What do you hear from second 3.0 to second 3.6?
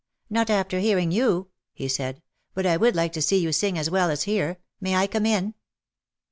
to see you